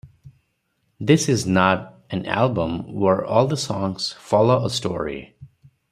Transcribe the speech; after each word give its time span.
This 0.99 1.29
is 1.29 1.45
not 1.45 2.01
an 2.09 2.25
album 2.25 2.91
where 2.91 3.23
all 3.23 3.45
the 3.45 3.55
songs 3.55 4.13
follow 4.13 4.65
a 4.65 4.69
story. 4.71 5.35